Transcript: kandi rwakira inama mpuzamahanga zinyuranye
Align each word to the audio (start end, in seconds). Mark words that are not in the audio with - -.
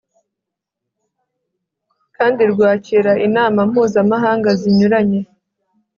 kandi 2.15 2.41
rwakira 2.51 3.11
inama 3.27 3.59
mpuzamahanga 3.69 4.49
zinyuranye 4.59 5.19